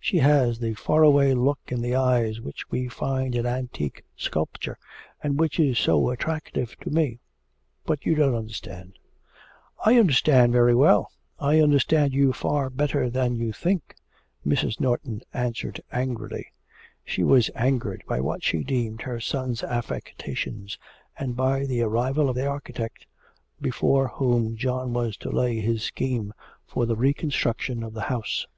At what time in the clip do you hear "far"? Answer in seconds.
0.74-1.04, 12.32-12.68